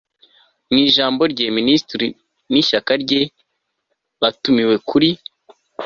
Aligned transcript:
mu 0.69 0.77
ijambo 0.87 1.21
rye, 1.31 1.45
minisitiri 1.57 2.07
n'ishyaka 2.51 2.91
rye 3.03 3.21
batumiwe 4.21 4.75
kuri 4.89 5.09